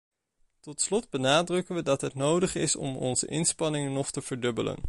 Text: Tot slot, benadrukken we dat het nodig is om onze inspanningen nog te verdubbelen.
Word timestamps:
Tot 0.59 0.81
slot, 0.81 1.09
benadrukken 1.09 1.75
we 1.75 1.81
dat 1.81 2.01
het 2.01 2.13
nodig 2.13 2.55
is 2.55 2.75
om 2.75 2.97
onze 2.97 3.27
inspanningen 3.27 3.93
nog 3.93 4.11
te 4.11 4.21
verdubbelen. 4.21 4.79